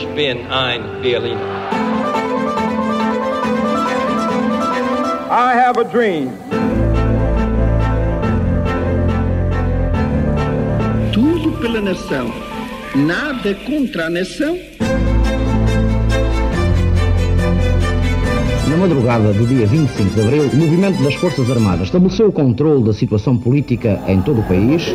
[0.00, 1.36] Ich bin ein Berliner.
[5.30, 6.30] I have a dream.
[11.12, 12.32] Tudo pela nação,
[12.94, 14.56] nada contra a nação.
[18.70, 22.84] Na madrugada do dia 25 de abril, o movimento das Forças Armadas estabeleceu o controle
[22.84, 24.94] da situação política em todo o país.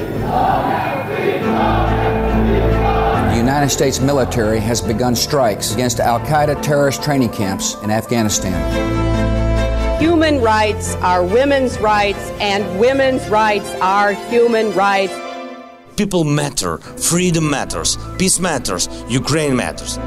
[3.66, 8.54] The United States military has begun strikes against Al Qaeda terrorist training camps in Afghanistan.
[10.00, 15.14] Human rights are women's rights, and women's rights are human rights.
[15.98, 19.98] People matter, freedom matters, peace matters, Ukraine matters.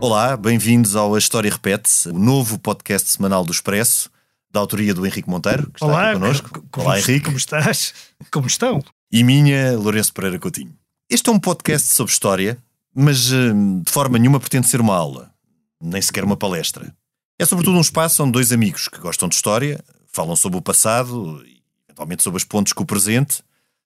[0.00, 4.10] Olá, bem-vindos ao A História Repete-se, o novo podcast semanal do Expresso,
[4.50, 6.64] da autoria do Henrique Monteiro, que está Olá, aqui connosco.
[6.72, 7.26] como, Olá, Henrique.
[7.26, 7.94] Como estás?
[8.32, 8.82] Como estão?
[9.12, 10.81] E minha, Lourenço Pereira Coutinho.
[11.12, 12.56] Este é um podcast sobre história,
[12.94, 15.30] mas hum, de forma nenhuma pretende ser uma aula,
[15.78, 16.90] nem sequer uma palestra.
[17.38, 21.44] É sobretudo um espaço onde dois amigos que gostam de história falam sobre o passado
[21.86, 23.42] eventualmente sobre as pontes com o presente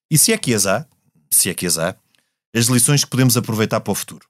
[0.09, 0.86] e, se é que as há,
[1.28, 1.97] se é que as há,
[2.55, 4.25] as lições que podemos aproveitar para o futuro.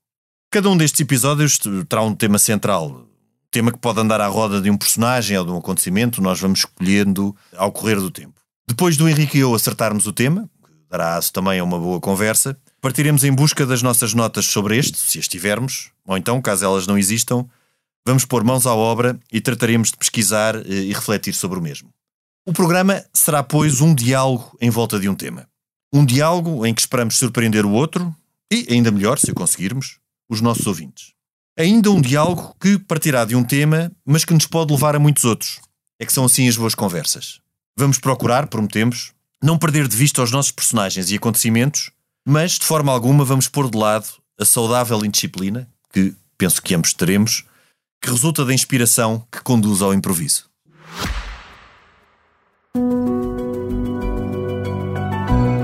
[0.51, 3.06] Cada um destes episódios terá um tema central,
[3.51, 6.61] tema que pode andar à roda de um personagem ou de um acontecimento, nós vamos
[6.61, 8.41] escolhendo ao correr do tempo.
[8.67, 12.01] Depois do Henrique e eu acertarmos o tema, que dará aço também a uma boa
[12.01, 16.65] conversa, partiremos em busca das nossas notas sobre este, se as tivermos, ou então, caso
[16.65, 17.45] elas não existam,
[18.06, 21.93] vamos pôr mãos à obra e trataremos de pesquisar eh, e refletir sobre o mesmo.
[22.47, 25.48] O programa será, pois, um diálogo em volta de um tema.
[25.93, 28.15] Um diálogo em que esperamos surpreender o outro
[28.53, 29.98] e, ainda melhor, se o conseguirmos,
[30.31, 31.12] os nossos ouvintes.
[31.59, 35.25] Ainda um diálogo que partirá de um tema, mas que nos pode levar a muitos
[35.25, 35.61] outros.
[35.98, 37.41] É que são assim as boas conversas.
[37.77, 39.12] Vamos procurar, prometemos,
[39.43, 41.91] não perder de vista os nossos personagens e acontecimentos,
[42.29, 46.93] mas de forma alguma vamos pôr de lado a saudável indisciplina, que penso que ambos
[46.93, 47.47] teremos,
[48.03, 50.50] que resulta da inspiração que conduz ao improviso.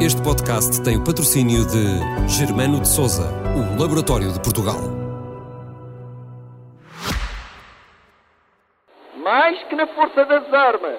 [0.00, 4.78] Este podcast tem o patrocínio de Germano de Souza, o Laboratório de Portugal.
[9.16, 10.98] Mais que na força das armas,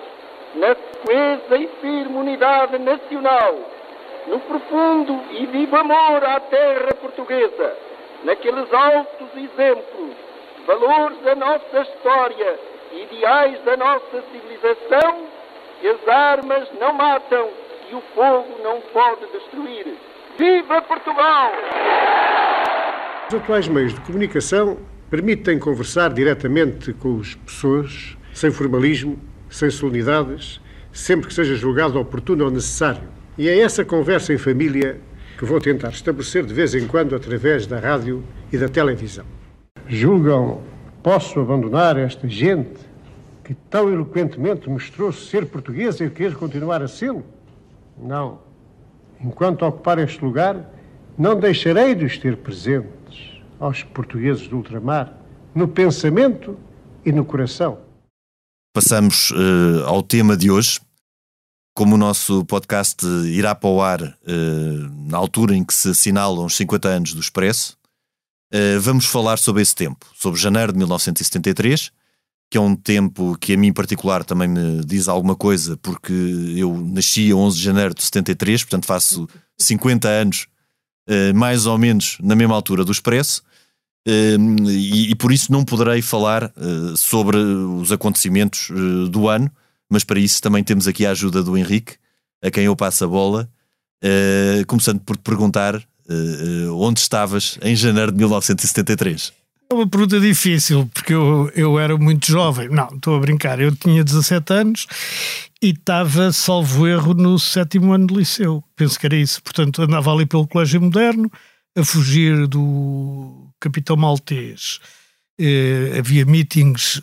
[0.55, 3.82] na coesa e firme unidade nacional,
[4.27, 7.73] no profundo e vivo amor à terra portuguesa,
[8.23, 10.15] naqueles altos exemplos,
[10.65, 12.59] valores da nossa história,
[12.93, 15.27] ideais da nossa civilização,
[15.81, 17.49] que as armas não matam
[17.91, 19.87] e o fogo não pode destruir.
[20.37, 21.51] Viva Portugal!
[23.27, 24.77] Os atuais meios de comunicação
[25.09, 29.19] permitem conversar diretamente com as pessoas, sem formalismo,
[29.49, 30.61] sem solenidades,
[30.91, 33.22] sempre que seja julgado oportuno ou necessário.
[33.37, 35.01] E é essa conversa em família
[35.39, 39.25] que vou tentar estabelecer de vez em quando através da rádio e da televisão.
[39.87, 40.61] Julgam
[41.01, 42.79] posso abandonar esta gente
[43.43, 47.25] que tão eloquentemente mostrou ser portuguesa e querer continuar a sê-lo?
[47.97, 48.39] Não.
[49.19, 50.71] Enquanto ocupar este lugar,
[51.17, 55.17] não deixarei de os ter presentes aos portugueses do ultramar,
[55.55, 56.57] no pensamento
[57.03, 57.79] e no coração.
[58.73, 60.79] Passamos eh, ao tema de hoje.
[61.75, 66.45] Como o nosso podcast irá para o ar eh, na altura em que se assinalam
[66.45, 67.75] os 50 anos do Expresso,
[68.51, 71.91] eh, vamos falar sobre esse tempo, sobre janeiro de 1973,
[72.51, 76.13] que é um tempo que a mim em particular também me diz alguma coisa, porque
[76.55, 80.45] eu nasci a 11 de janeiro de 73, portanto faço 50 anos,
[81.09, 83.41] eh, mais ou menos na mesma altura do Expresso,
[84.05, 86.51] e, e por isso não poderei falar
[86.97, 88.69] sobre os acontecimentos
[89.09, 89.49] do ano,
[89.93, 91.93] mas para isso também temos aqui a ajuda do Henrique,
[92.43, 93.47] a quem eu passo a bola,
[94.03, 99.31] eh, começando por te perguntar eh, onde estavas em janeiro de 1973.
[99.69, 102.69] É uma pergunta difícil, porque eu, eu era muito jovem.
[102.69, 103.59] Não, estou a brincar.
[103.59, 104.87] Eu tinha 17 anos
[105.61, 108.63] e estava, salvo erro, no sétimo ano de liceu.
[108.75, 109.43] Penso que era isso.
[109.43, 111.31] Portanto, andava ali pelo Colégio Moderno,
[111.77, 114.79] a fugir do capitão maltês.
[115.97, 117.01] Havia meetings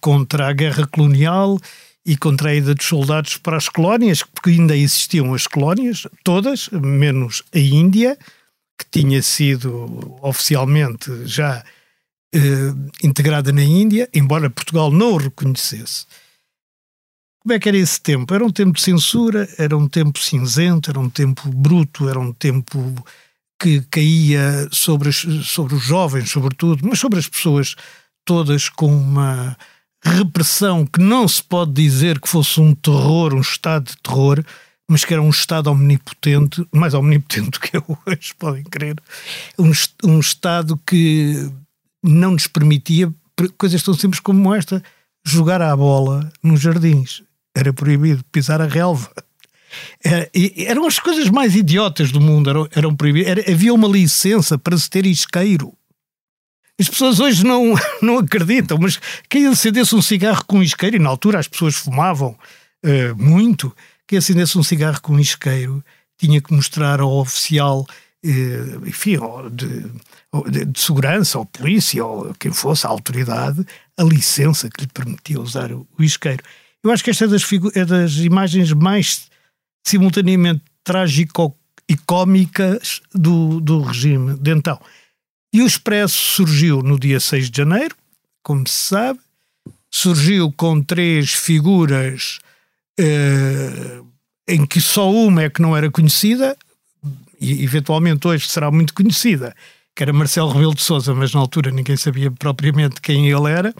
[0.00, 1.58] contra a guerra colonial
[2.04, 6.68] e contra a ida dos soldados para as colónias, porque ainda existiam as colónias, todas,
[6.70, 8.18] menos a Índia,
[8.78, 11.62] que tinha sido oficialmente já
[12.34, 16.06] eh, integrada na Índia, embora Portugal não o reconhecesse.
[17.42, 18.34] Como é que era esse tempo?
[18.34, 22.32] Era um tempo de censura, era um tempo cinzento, era um tempo bruto, era um
[22.32, 22.94] tempo
[23.58, 27.76] que caía sobre, as, sobre os jovens, sobretudo, mas sobre as pessoas
[28.24, 29.56] todas com uma
[30.04, 34.44] repressão que não se pode dizer que fosse um terror, um estado de terror,
[34.90, 38.96] mas que era um Estado omnipotente, mais omnipotente do que é hoje, podem crer.
[39.56, 39.70] Um,
[40.02, 41.48] um Estado que
[42.02, 43.12] não nos permitia
[43.56, 44.82] coisas tão simples como esta:
[45.24, 47.22] jogar à bola nos jardins.
[47.54, 49.12] Era proibido pisar a relva.
[50.02, 53.30] Era, eram as coisas mais idiotas do mundo, eram, eram proibidas.
[53.30, 55.72] Era, havia uma licença para se ter isqueiro.
[56.80, 58.98] As pessoas hoje não, não acreditam, mas
[59.28, 62.30] quem acendesse um cigarro com isqueiro, e na altura as pessoas fumavam
[62.84, 65.84] uh, muito, quem acendesse um cigarro com isqueiro
[66.18, 67.86] tinha que mostrar ao oficial,
[68.24, 69.18] uh, enfim,
[69.52, 73.62] de, de, de, segurança, ou polícia, ou quem fosse, a autoridade,
[73.98, 76.42] a licença que lhe permitia usar o, o isqueiro.
[76.82, 79.28] Eu acho que esta é das, é das imagens mais
[79.86, 81.54] simultaneamente trágico
[81.86, 84.80] e cómicas do, do regime de então.
[85.52, 87.94] E o Expresso surgiu no dia 6 de janeiro,
[88.42, 89.18] como se sabe,
[89.90, 92.38] surgiu com três figuras
[92.98, 94.00] eh,
[94.46, 96.56] em que só uma é que não era conhecida,
[97.40, 99.54] e eventualmente hoje será muito conhecida,
[99.94, 103.74] que era Marcelo Rebelo de Sousa, mas na altura ninguém sabia propriamente quem ele era,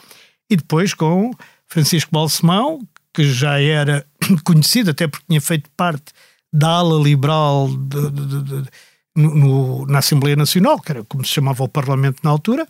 [0.48, 1.32] e depois com
[1.68, 4.06] Francisco Balsemão, que já era
[4.44, 6.12] conhecido, até porque tinha feito parte
[6.52, 8.70] da ala liberal de, de, de,
[9.16, 12.66] no, na Assembleia Nacional, que era como se chamava o Parlamento na altura,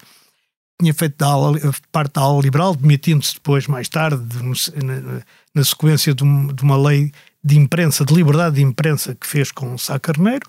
[0.80, 1.58] tinha feito da ala,
[1.92, 4.22] parte da ala liberal, demitindo-se depois, mais tarde,
[4.82, 5.22] na,
[5.54, 7.12] na sequência de, um, de, uma lei
[7.44, 10.48] de imprensa, de liberdade de imprensa, que fez com o Sá Carneiro.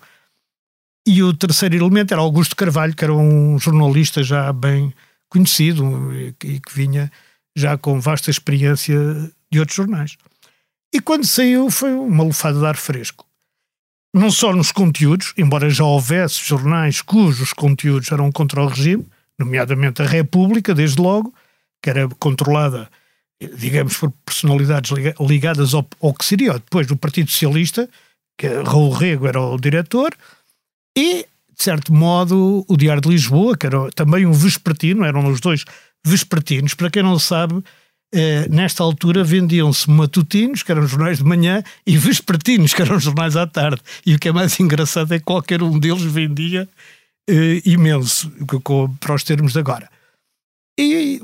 [1.06, 4.94] E o terceiro elemento era Augusto Carvalho, que era um jornalista já bem
[5.28, 7.10] conhecido e que vinha
[7.56, 8.96] já com vasta experiência
[9.50, 10.16] de outros jornais.
[10.94, 13.26] E quando saiu foi uma lufada de ar fresco.
[14.14, 19.06] Não só nos conteúdos, embora já houvesse jornais cujos conteúdos eram contra o regime,
[19.38, 21.32] nomeadamente a República, desde logo,
[21.82, 22.90] que era controlada,
[23.56, 27.88] digamos, por personalidades ligadas ao, ao que seria depois do Partido Socialista,
[28.36, 30.14] que Raul Rego era o diretor,
[30.96, 31.26] e,
[31.56, 35.64] de certo modo, o Diário de Lisboa, que era também um vespertino, eram os dois
[36.04, 36.74] vespertinos.
[36.74, 37.62] Para quem não sabe,
[38.12, 43.36] eh, nesta altura vendiam-se matutinos, que eram jornais de manhã, e vespertinos, que eram jornais
[43.36, 43.80] à tarde.
[44.04, 46.68] E o que é mais engraçado é que qualquer um deles vendia
[47.28, 48.30] eh, imenso,
[49.00, 49.88] para os termos de agora.
[50.78, 51.22] E,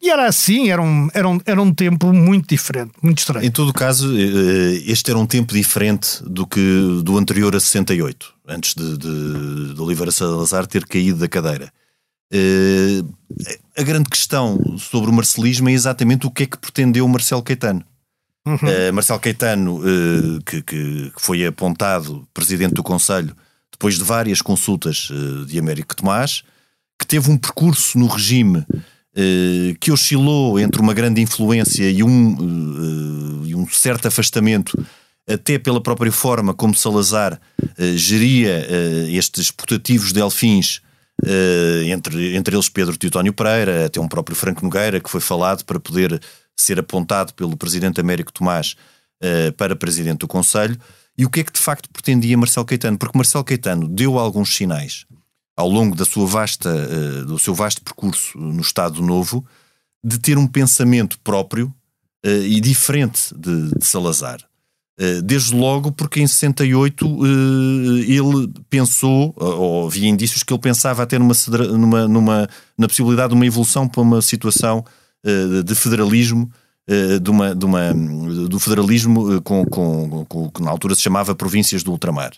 [0.00, 3.44] e era assim, era um, era, um, era um tempo muito diferente, muito estranho.
[3.46, 8.34] Em todo caso, eh, este era um tempo diferente do que do anterior a 68,
[8.48, 11.72] antes de, de, de Oliveira Salazar ter caído da cadeira.
[12.32, 13.06] Uh,
[13.76, 17.84] a grande questão sobre o marcelismo é exatamente o que é que pretendeu Marcelo Caetano.
[18.46, 18.54] Uhum.
[18.56, 23.36] Uh, Marcelo Caetano, uh, que, que, foi apontado presidente do Conselho
[23.70, 25.08] depois de várias consultas
[25.46, 26.44] de Américo Tomás,
[26.98, 28.64] que teve um percurso no regime
[29.80, 34.78] que oscilou entre uma grande influência e um, e um certo afastamento
[35.28, 37.40] até pela própria forma como Salazar
[37.96, 38.64] geria
[39.10, 40.91] estes portativos delfins uh,
[41.86, 45.78] entre, entre eles Pedro Teutónio Pereira, até um próprio Franco Nogueira, que foi falado para
[45.78, 46.20] poder
[46.56, 48.76] ser apontado pelo presidente Américo Tomás
[49.22, 50.78] uh, para presidente do Conselho.
[51.16, 52.98] E o que é que de facto pretendia Marcelo Caetano?
[52.98, 55.06] Porque Marcelo Caetano deu alguns sinais
[55.54, 59.44] ao longo da sua vasta, uh, do seu vasto percurso no Estado Novo
[60.02, 61.72] de ter um pensamento próprio
[62.24, 64.40] e diferente de, de Salazar.
[64.98, 71.02] Eh, desde logo porque em 68 eh, ele pensou, ou havia indícios que ele pensava
[71.02, 71.34] até numa,
[71.76, 74.84] numa, numa, na possibilidade de uma evolução para uma situação
[75.24, 76.50] eh, de federalismo,
[77.22, 81.82] de uma, de uma, do federalismo com, com, com, que na altura se chamava províncias
[81.84, 82.32] do ultramar.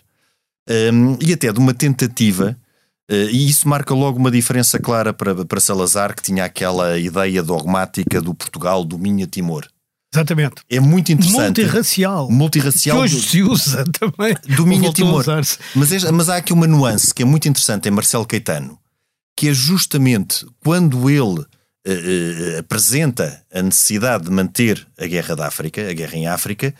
[0.69, 2.55] Ehm, e até de uma tentativa,
[3.09, 8.21] e isso marca logo uma diferença clara para, para Salazar, que tinha aquela ideia dogmática
[8.21, 9.67] do Portugal dominha Timor.
[10.15, 10.55] Exatamente.
[10.69, 11.61] É muito interessante.
[11.61, 12.31] Multirracial.
[12.31, 12.97] Multirracial.
[12.97, 14.35] Que hoje se usa também.
[14.55, 15.25] Domínio Timor.
[15.75, 18.79] Mas, é, mas há aqui uma nuance que é muito interessante em Marcelo Caetano,
[19.35, 25.47] que é justamente quando ele uh, uh, apresenta a necessidade de manter a guerra da
[25.47, 26.73] África, a guerra em África,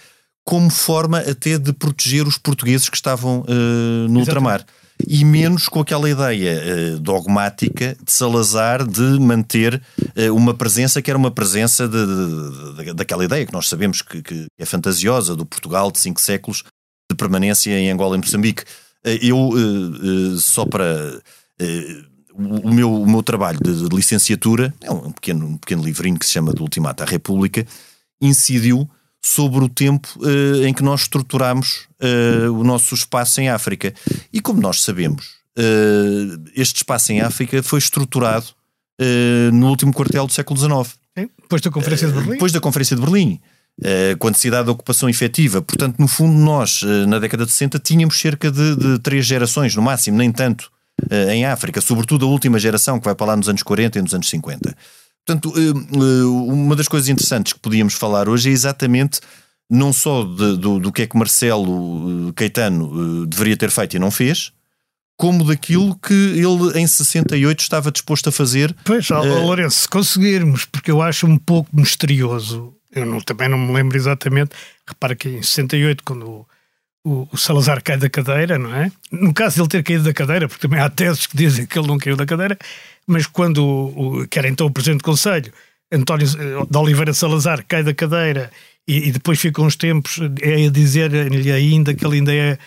[0.45, 4.19] como forma até de proteger os portugueses que estavam uh, no Exatamente.
[4.19, 4.65] ultramar
[5.07, 6.61] e menos com aquela ideia
[6.95, 12.83] uh, dogmática de Salazar de manter uh, uma presença que era uma presença de, de,
[12.85, 16.63] de, daquela ideia que nós sabemos que, que, é fantasiosa do Portugal de cinco séculos
[17.09, 18.63] de permanência em Angola e Moçambique.
[19.05, 21.21] Uh, eu, só para.
[22.37, 26.25] O, meu, o meu trabalho de, de licenciatura é um pequeno, um pequeno livrinho que
[26.25, 27.65] se chama Do Ultimato à República,
[28.21, 28.89] incidiu
[29.27, 33.91] sobre o tempo uh, em que nós estruturamos uh, o nosso espaço em África.
[34.31, 35.25] E como nós sabemos,
[35.57, 38.45] uh, este espaço em África foi estruturado
[39.51, 40.95] no último quartel do século XIX.
[41.17, 42.31] Sim, depois da Conferência de Berlim.
[42.31, 43.41] Depois da Conferência de Berlim.
[43.79, 45.61] uh, com a necessidade de ocupação efetiva.
[45.61, 49.81] Portanto, no fundo, nós, na década de 60, tínhamos cerca de, de três gerações, no
[49.81, 50.71] máximo, nem tanto,
[51.33, 54.13] em África, sobretudo a última geração, que vai para lá nos anos 40 e nos
[54.13, 54.73] anos 50.
[55.25, 55.51] Portanto,
[56.27, 59.19] uma das coisas interessantes que podíamos falar hoje é exatamente
[59.69, 64.11] não só de, do, do que é que Marcelo Caetano deveria ter feito e não
[64.11, 64.51] fez,
[65.17, 68.75] como daquilo que ele em 68 estava disposto a fazer.
[68.83, 73.57] Pois, uh, Lourenço, se conseguirmos, porque eu acho um pouco misterioso, eu não, também não
[73.57, 74.51] me lembro exatamente,
[74.85, 76.45] repara que em 68, quando
[77.05, 78.91] o, o, Salazar cai da cadeira, não é?
[79.11, 81.77] No caso de ele ter caído da cadeira, porque também há teses que dizem que
[81.77, 82.57] ele não caiu da cadeira,
[83.05, 85.53] mas quando, o, o que era então o Presidente do Conselho,
[85.91, 88.49] António eh, de Oliveira Salazar, cai da cadeira
[88.87, 92.57] e, e depois fica uns tempos é a dizer-lhe ainda que ele ainda é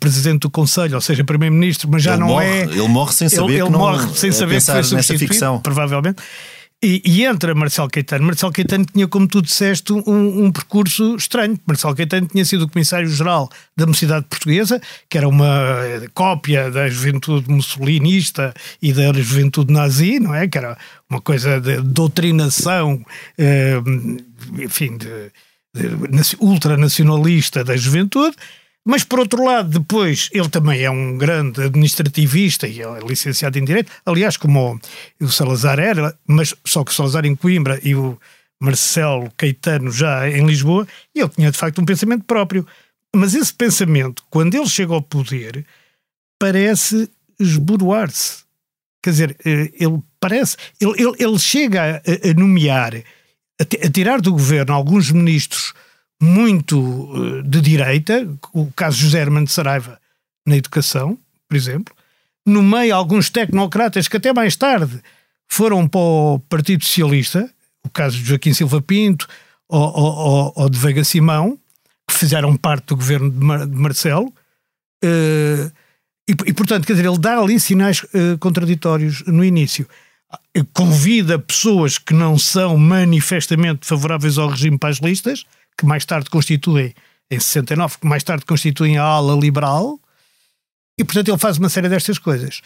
[0.00, 2.62] presidente do Conselho, ou seja, primeiro-ministro, mas já ele não morre, é.
[2.62, 5.60] Ele morre sem saber ele, que ele não morre sem saber que foi nessa ficção.
[5.60, 6.22] provavelmente.
[6.84, 8.26] E, e, entra Marcelo Caetano.
[8.26, 11.58] Marcelo Caetano tinha, como tu disseste, um, um percurso estranho.
[11.66, 15.80] Marcelo Caetano tinha sido o comissário-geral da Mocidade Portuguesa, que era uma
[16.12, 20.46] cópia da juventude mussolinista e da juventude nazi, não é?
[20.46, 20.76] Que era
[21.08, 23.02] uma coisa de doutrinação,
[23.38, 23.80] eh,
[24.58, 25.32] enfim, de,
[25.74, 28.36] de ultranacionalista da juventude.
[28.86, 33.64] Mas, por outro lado, depois, ele também é um grande administrativista e é licenciado em
[33.64, 34.78] Direito, aliás, como
[35.18, 38.18] o, Salazar era, mas só que o Salazar em Coimbra e o
[38.60, 42.66] Marcelo Caetano já em Lisboa, ele tinha de facto um pensamento próprio.
[43.14, 45.64] Mas esse pensamento, quando ele chega ao poder,
[46.38, 47.08] parece
[47.40, 48.44] esboroar-se.
[49.02, 50.56] Quer dizer, eh, ele parece.
[50.80, 55.72] Ele, ele, ele chega a, a nomear, a, a tirar do governo alguns ministros
[56.22, 60.00] muito eh, de direita, o caso José Hermano de Saraiva
[60.46, 61.18] na educação,
[61.48, 61.94] por exemplo,
[62.46, 65.00] no meio alguns tecnocratas que até mais tarde
[65.48, 67.50] foram para o Partido Socialista,
[67.84, 69.28] o caso de Joaquim Silva Pinto
[69.68, 71.58] ou, ou, ou de Veiga Simão,
[72.08, 74.26] que fizeram parte do governo de, Mar de Marcelo,
[75.04, 75.72] uh,
[76.28, 79.86] e, e, portanto, quer dizer, ele dá ali sinais uh, contraditórios no início.
[80.72, 85.44] Convida pessoas que não são manifestamente favoráveis ao regime para as listas,
[85.78, 86.94] que mais tarde constituem,
[87.30, 89.98] em 69, que mais tarde constituem a ala liberal,
[90.98, 92.60] e portanto ele faz uma série destas coisas.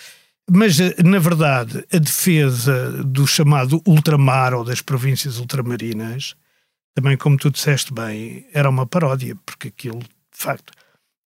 [0.50, 6.34] Mas, eh, na verdade, a defesa do chamado ultramar ou das províncias ultramarinas,
[6.94, 10.72] também, como tu disseste bem, era uma paródia, porque aquilo, de facto,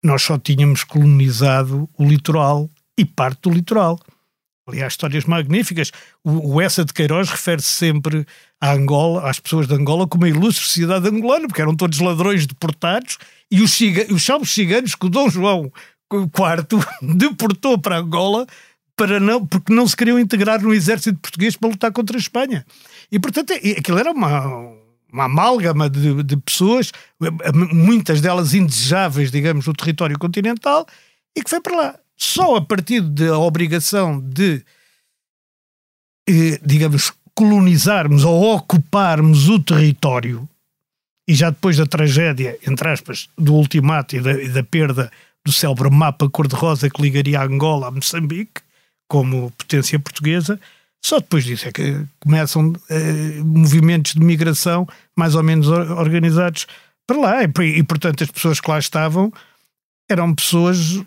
[0.02, 2.68] nós só tínhamos colonizado o litoral
[2.98, 4.00] e parte do litoral.
[4.66, 5.90] Aliás, histórias magníficas.
[6.22, 8.26] O, o Essa de Queiroz refere-se sempre
[8.60, 12.46] a Angola, às pessoas de Angola, como a ilustre sociedade angolana, porque eram todos ladrões
[12.46, 13.18] deportados,
[13.50, 13.78] e os,
[14.10, 15.72] os salvos ciganos que o Dom João
[16.12, 16.78] IV
[17.16, 18.46] deportou para Angola
[18.96, 22.66] para não, porque não se queriam integrar no exército português para lutar contra a Espanha.
[23.10, 24.44] E, portanto, aquilo era uma,
[25.10, 26.92] uma amálgama de, de pessoas,
[27.72, 30.86] muitas delas indesejáveis, digamos, no território continental,
[31.34, 31.98] e que foi para lá.
[32.20, 34.62] Só a partir da obrigação de,
[36.28, 40.46] eh, digamos, colonizarmos ou ocuparmos o território,
[41.26, 45.10] e já depois da tragédia, entre aspas, do ultimato e da, e da perda
[45.44, 48.60] do célebre mapa cor-de-rosa que ligaria a Angola a Moçambique,
[49.08, 50.60] como potência portuguesa,
[51.02, 54.86] só depois disso é que começam eh, movimentos de migração
[55.16, 56.66] mais ou menos organizados
[57.06, 57.42] para lá.
[57.42, 59.32] E, e, portanto, as pessoas que lá estavam
[60.08, 61.00] eram pessoas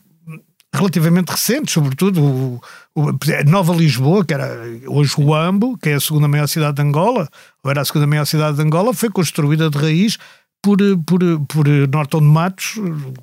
[0.74, 2.62] relativamente recentes, sobretudo o,
[2.96, 3.12] o,
[3.46, 4.50] Nova Lisboa, que era
[4.88, 7.30] hoje o Ambo, que é a segunda maior cidade de Angola,
[7.64, 10.18] ou era a segunda maior cidade de Angola, foi construída de raiz
[10.62, 12.74] por, por, por Norton de Matos,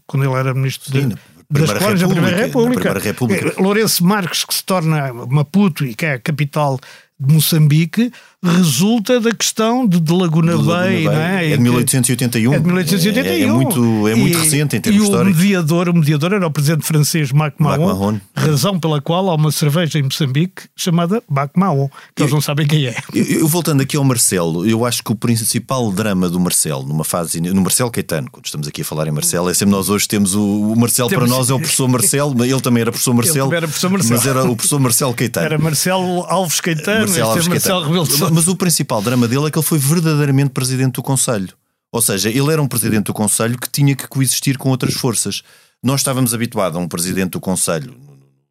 [0.07, 1.13] quando ele era ministro Sim,
[1.51, 2.99] das Colónias da Primeira República.
[2.99, 3.49] República.
[3.49, 6.79] Eh, Lourenço Marques, que se torna Maputo e que é a capital
[7.21, 8.11] de Moçambique
[8.43, 11.15] resulta da questão de, de Laguna, de Laguna Bay, Bay.
[11.15, 11.53] É?
[11.53, 12.55] é de 1881.
[12.55, 13.31] É de 1881.
[13.31, 15.37] É, é muito, é muito e, recente em termos históricos.
[15.37, 19.35] E o mediador, o mediador era o presidente francês Mac Mahon, razão pela qual há
[19.35, 22.97] uma cerveja em Moçambique chamada Mac Mahon, que eu, eles não sabem quem é.
[23.13, 27.05] Eu, eu, voltando aqui ao Marcelo, eu acho que o principal drama do Marcelo, numa
[27.05, 30.09] fase, no Marcelo Caetano, quando estamos aqui a falar em Marcelo, é sempre nós hoje
[30.09, 31.29] temos o, o Marcelo temos...
[31.29, 34.17] para nós é o professor Marcelo, ele também era professor Marcelo, era professor Marcelo.
[34.17, 35.47] mas era o professor Marcelo Caetano.
[35.47, 37.95] Era Marcelo Alves Caetano, Marcelo Alves Caetano.
[37.95, 41.49] Marcelo Mas o principal drama dele é que ele foi verdadeiramente presidente do Conselho.
[41.93, 45.43] Ou seja, ele era um presidente do Conselho que tinha que coexistir com outras forças.
[45.83, 47.97] Nós estávamos habituados a um presidente do Conselho,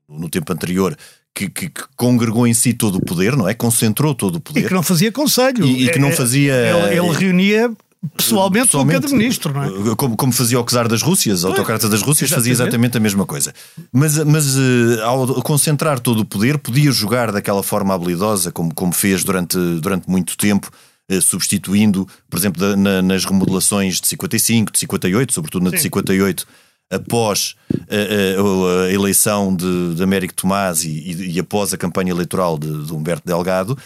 [0.07, 0.97] no, tempo anterior,
[1.33, 3.53] que, que, que, congregou em si todo o poder, não é?
[3.53, 4.61] Concentrou todo o poder.
[4.61, 5.65] E que não fazia conselho.
[5.65, 6.53] E, e que não é, fazia.
[6.53, 7.71] Ele, ele reunia
[8.15, 9.95] pessoalmente, pessoalmente cada ministro, não é?
[9.95, 13.25] Como, como fazia o czar das Rússias, o autocrata das Rússias, fazia exatamente a mesma
[13.25, 13.53] coisa.
[13.91, 18.93] Mas, mas uh, ao concentrar todo o poder, podia jogar daquela forma habilidosa, como, como
[18.93, 20.71] fez durante, durante muito tempo,
[21.09, 26.45] eh, substituindo, por exemplo, na, nas remodelações de 55, de 58, sobretudo na de 58,
[26.91, 32.11] após a, a, a eleição de, de Américo Tomás e, e, e, após a campanha
[32.11, 33.77] eleitoral de, de Humberto Delgado,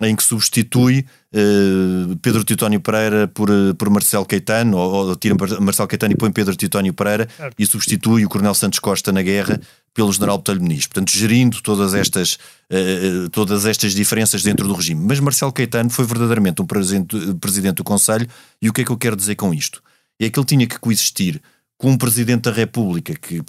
[0.00, 1.04] em que substitui
[1.34, 6.16] uh, Pedro Titónio Pereira por, uh, por Marcelo Caetano, ou, ou, tira Marcelo Caetano e
[6.16, 7.54] põe Pedro Titónio Pereira certo.
[7.58, 9.60] e substitui o Coronel Santos Costa na guerra
[9.92, 10.86] pelo General Botelho Muniz.
[10.86, 12.38] Portanto, gerindo todas estas,
[12.72, 15.04] uh, todas estas diferenças dentro do regime.
[15.06, 18.26] Mas Marcelo Caetano foi verdadeiramente um presidente, presidente do Conselho
[18.62, 19.82] e o que é que eu quero dizer com isto?
[20.18, 21.40] É que ele tinha que coexistir
[21.76, 23.42] com um Presidente da República que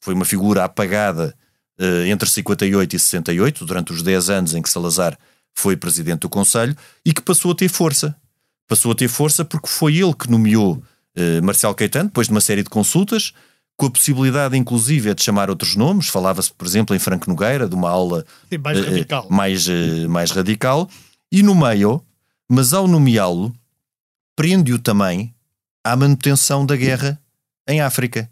[0.00, 1.32] foi uma figura apagada
[2.08, 5.16] entre 58 e 68, durante os 10 anos em que Salazar
[5.58, 8.14] foi presidente do Conselho e que passou a ter força.
[8.68, 10.80] Passou a ter força porque foi ele que nomeou
[11.16, 13.32] eh, Marcelo Caetano, depois de uma série de consultas,
[13.76, 16.08] com a possibilidade, inclusive, de chamar outros nomes.
[16.08, 19.26] Falava-se, por exemplo, em Franco Nogueira, de uma aula Sim, mais, eh, radical.
[19.28, 20.88] Mais, eh, mais radical.
[21.32, 22.04] E nomeou,
[22.48, 23.52] mas ao nomeá-lo,
[24.36, 25.34] prende-o também
[25.82, 27.20] à manutenção da guerra
[27.66, 28.30] em África.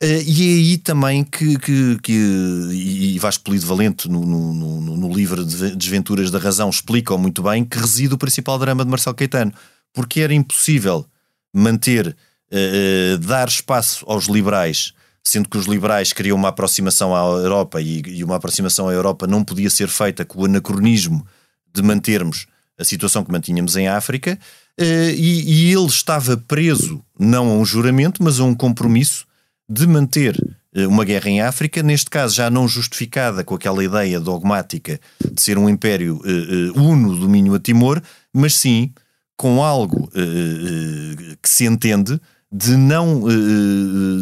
[0.00, 5.12] Uh, e é aí também que, que, que e Vasco Polido Valente, no, no, no,
[5.12, 9.16] livro de Desventuras da Razão, explica muito bem que reside o principal drama de Marcelo
[9.16, 9.52] Caetano.
[9.92, 11.04] Porque era impossível
[11.52, 12.16] manter,
[12.52, 14.92] uh, dar espaço aos liberais,
[15.24, 19.26] sendo que os liberais queriam uma aproximação à Europa e, e uma aproximação à Europa
[19.26, 21.26] não podia ser feita com o anacronismo
[21.74, 22.46] de mantermos
[22.78, 24.38] a situação que mantínhamos em África,
[24.80, 29.26] uh, e, e ele estava preso não a um juramento, mas a um compromisso
[29.68, 30.36] de manter
[30.74, 35.00] eh, uma guerra em África, neste caso já não justificada com aquela ideia dogmática
[35.32, 38.00] de ser um império uh, uh, uno domínio a Timor,
[38.32, 38.92] mas sim
[39.36, 42.20] com algo uh, que se entende
[42.50, 43.24] de não,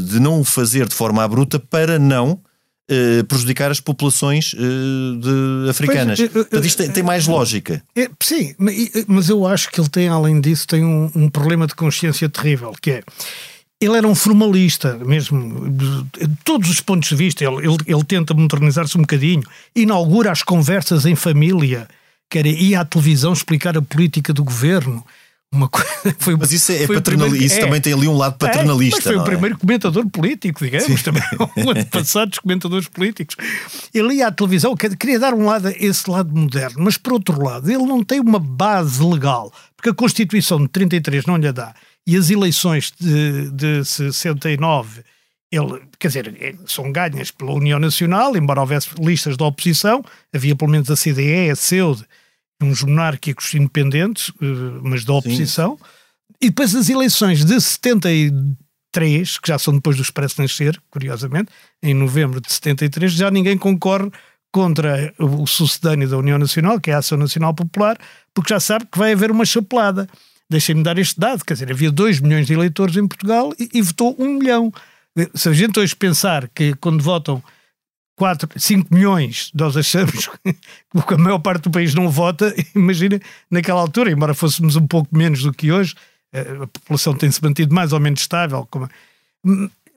[0.04, 2.40] de não o fazer de forma abrupta para não
[3.28, 6.18] prejudicar as populações de, africanas.
[6.18, 7.80] Pois, Portanto, isto tem, tem mais lógica.
[7.94, 8.52] É, sim,
[9.06, 12.74] mas eu acho que ele tem, além disso, tem um, um problema de consciência terrível,
[12.82, 13.02] que é
[13.80, 17.44] ele era um formalista, mesmo, de todos os pontos de vista.
[17.44, 19.42] Ele, ele, ele tenta modernizar-se um bocadinho,
[19.74, 21.86] inaugura as conversas em família,
[22.30, 25.04] quer ir à televisão explicar a política do governo.
[25.56, 25.88] Uma coisa,
[26.18, 28.98] foi, mas isso, é paternalista, isso é, também tem ali um lado paternalista.
[28.98, 29.24] É, foi o é?
[29.24, 30.96] primeiro comentador político, digamos, Sim.
[31.02, 31.22] também
[31.56, 33.36] um ano passado dos comentadores políticos.
[33.94, 37.70] Ele ia à televisão, queria dar um lado, esse lado moderno, mas por outro lado,
[37.70, 41.74] ele não tem uma base legal, porque a Constituição de 33 não lhe dá
[42.06, 45.02] e as eleições de, de 69
[45.50, 50.56] ele, quer dizer, é, são ganhas pela União Nacional, embora houvesse listas da oposição, havia
[50.56, 52.04] pelo menos a CDE, a CEUD,
[52.62, 55.76] uns monárquicos independentes, eh, mas da oposição.
[55.76, 55.84] Sim.
[56.40, 61.50] E depois as eleições de 73, que já são depois do Expresso Nascer, curiosamente,
[61.82, 64.10] em novembro de 73, já ninguém concorre
[64.52, 67.98] contra o sucedâneo da União Nacional, que é a Ação Nacional Popular,
[68.32, 70.08] porque já sabe que vai haver uma chapelada.
[70.48, 73.82] Deixem-me dar este dado, quer dizer, havia 2 milhões de eleitores em Portugal e, e
[73.82, 74.72] votou 1 um milhão.
[75.34, 77.42] Se a gente hoje pensar que quando votam
[78.16, 83.80] 4, 5 milhões, nós achamos que a maior parte do país não vota, imagina naquela
[83.80, 85.94] altura, embora fôssemos um pouco menos do que hoje,
[86.32, 88.66] eh, a população tem-se mantido mais ou menos estável.
[88.70, 88.88] Como...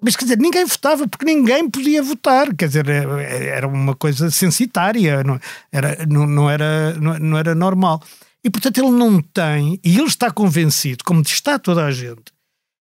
[0.01, 4.29] Mas quer dizer, ninguém votava porque ninguém podia votar, quer dizer, eh, era uma coisa
[4.29, 5.39] censitária, não
[5.71, 8.03] era, não, não era, não era normal.
[8.43, 12.33] E, portanto, ele não tem, e ele está convencido, como está toda a gente,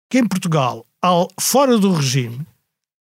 [0.09, 2.45] que em Portugal, ao, fora do regime,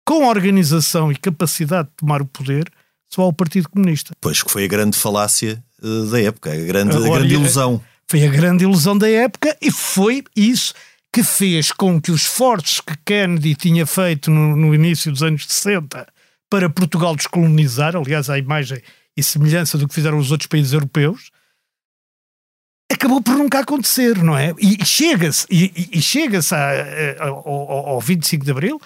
[0.10, 2.68] com organização e capacidade de tomar o poder,
[3.14, 4.12] só há o Partido Comunista.
[4.20, 7.84] Pois que foi a grande falácia uh, da época, a grande, Agora, a grande ilusão.
[8.08, 10.74] Foi a grande ilusão da época e foi isso
[11.14, 15.46] que fez com que os esforços que Kennedy tinha feito no, no início dos anos
[15.48, 16.08] 60
[16.50, 18.82] para Portugal descolonizar, aliás, a imagem
[19.16, 21.30] e semelhança do que fizeram os outros países europeus,
[22.92, 24.56] acabou por nunca acontecer, não é?
[24.58, 25.46] E chega-se
[26.02, 26.56] chega-se
[27.20, 27.48] ao,
[27.90, 28.82] ao 25 de Abril.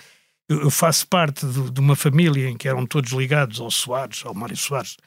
[0.49, 4.33] Eu faço parte de, de, uma família em que eram todos ligados ao Soares, ao
[4.33, 4.97] Mário Soares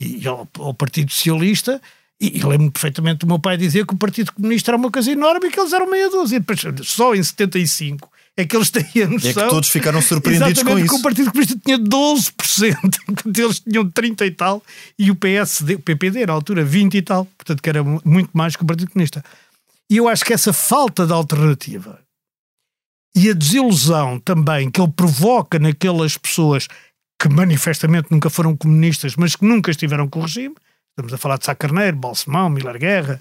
[0.00, 1.80] e ao, ao Partido Socialista.
[2.20, 5.12] E, e lembro-me perfeitamente do meu pai dizer que o Partido Comunista era uma coisa
[5.12, 6.42] enorme e que eles eram meia dúzia.
[6.82, 9.30] Só em 75 é que eles têm a noção.
[9.30, 10.88] É que todos ficaram surpreendidos com isso.
[10.88, 14.62] que o Partido Comunista tinha 12%, enquanto eles tinham 30 e tal,
[14.98, 17.26] e o PSD, o PPD, na altura, 20 e tal.
[17.36, 19.24] Portanto, que era muito mais que o Partido Comunista.
[19.90, 22.00] E eu acho que essa falta de alternativa
[23.16, 26.68] e a desilusão também que ele provoca naquelas pessoas
[27.18, 30.54] que manifestamente nunca foram comunistas, mas que nunca estiveram com o regime,
[30.90, 33.18] estamos a falar de Sá Carneiro, Balsemão, Miller Guerra,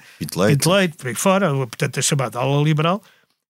[0.57, 3.01] Pinto Leite, por aí fora, portanto a chamada ala liberal,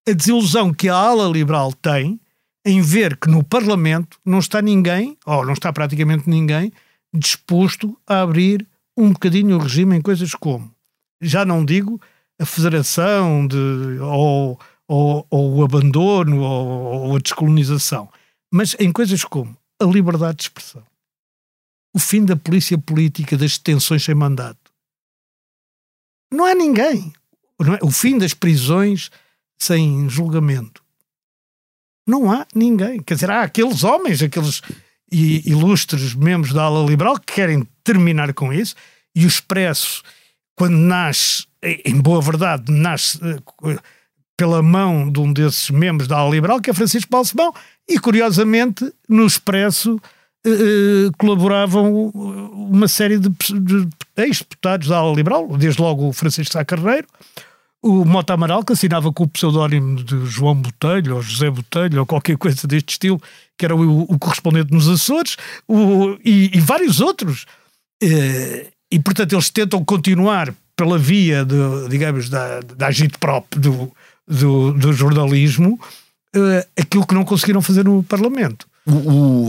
[0.08, 2.20] a desilusão que a ala liberal tem
[2.64, 6.72] em ver que no Parlamento não está ninguém, ou não está praticamente ninguém,
[7.12, 10.72] disposto a abrir um bocadinho o regime em coisas como,
[11.20, 12.00] já não digo
[12.40, 18.10] a federação de, ou, ou, ou o abandono ou, ou a descolonização,
[18.52, 20.84] mas em coisas como a liberdade de expressão,
[21.94, 24.72] o fim da polícia política, das detenções sem mandato.
[26.32, 27.14] Não há ninguém.
[27.60, 27.80] Não é?
[27.82, 29.10] O fim das prisões
[29.58, 30.84] sem julgamento.
[32.08, 33.02] Não há ninguém.
[33.02, 34.62] Quer dizer, há aqueles homens, aqueles
[35.12, 38.76] ilustres membros da ala liberal que querem terminar com isso
[39.16, 40.04] e o Expresso,
[40.56, 43.80] quando nasce, em boa verdade, nasce eh,
[44.38, 47.54] pela mão de um desses membros da ala liberal, que é Francisco Balsemão,
[47.88, 50.00] e curiosamente no Expresso
[50.46, 56.54] eh, eh, colaboravam uma série de, de ex-deputados da ala liberal, desde logo o Francisco
[56.54, 57.08] Sá Carneiro,
[57.82, 62.06] o Mota Amaral, que assinava com o pseudónimo de João Botelho, ou José Botelho, ou
[62.06, 63.22] qualquer coisa deste estilo,
[63.56, 67.46] que era o, o correspondente nos Açores, o, e, e, vários outros.
[68.02, 73.92] E, e, portanto, eles tentam continuar pela via, de, digamos, da, da agite-prop do,
[74.28, 75.80] do, do, jornalismo,
[76.36, 78.68] uh, aquilo que não conseguiram fazer no Parlamento.
[78.86, 78.92] O,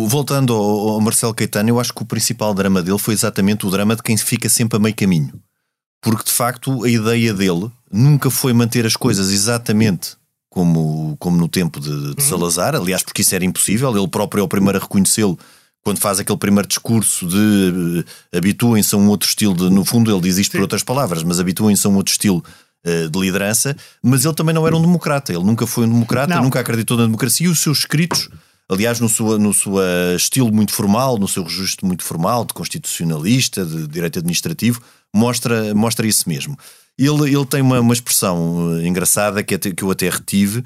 [0.03, 3.67] o, voltando ao, ao Marcelo Caetano, eu acho que o principal drama dele foi exatamente
[3.67, 5.33] o drama de quem fica sempre a meio caminho
[6.07, 10.17] porque de facto a ideia dele nunca foi manter as coisas exatamente
[10.49, 12.29] como, como no tempo de, de uhum.
[12.29, 15.37] Salazar, aliás, porque isso era impossível, ele próprio é o primeiro a reconhecê-lo
[15.83, 18.05] quando faz aquele primeiro discurso de uh,
[18.37, 20.59] habituem-se a um outro estilo, de, no fundo ele diz isto Sim.
[20.59, 22.45] por outras palavras, mas habituem-se a um outro estilo
[22.85, 26.45] de liderança, mas ele também não era um democrata, ele nunca foi um democrata, não.
[26.45, 28.29] nunca acreditou na democracia e os seus escritos
[28.69, 29.75] aliás, no seu, no seu
[30.17, 34.81] estilo muito formal, no seu registro muito formal, de constitucionalista, de direito administrativo,
[35.15, 36.57] mostra, mostra isso mesmo.
[36.99, 40.65] Ele, ele tem uma, uma expressão eh, engraçada que, até, que eu até retive,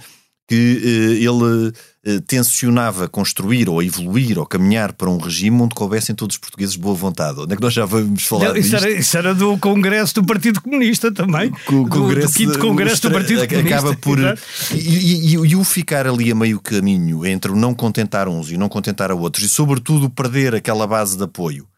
[0.51, 1.73] que eh, ele
[2.05, 6.75] eh, tensionava construir ou evoluir ou caminhar para um regime onde coubessem todos os portugueses
[6.75, 7.39] de boa vontade.
[7.39, 10.25] Onde é que nós já vamos falar Não, isso, era, isso, era, do Congresso do
[10.25, 11.53] Partido Comunista também.
[11.69, 13.77] O Congresso, do, do quinto Congresso do Partido Comunista.
[13.77, 14.19] Acaba por.
[14.19, 18.57] E, e, e, o ficar ali a meio caminho entre o não contentar uns e
[18.57, 21.69] o não contentar a outros, e sobretudo perder aquela base de apoio